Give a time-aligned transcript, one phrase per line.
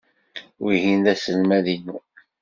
[0.63, 1.97] Wihin d aselmad-inu.